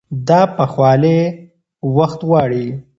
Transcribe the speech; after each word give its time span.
دا 0.27 0.41
پخوالی 0.57 1.19
وخت 1.97 2.19
غواړي. 2.29 2.65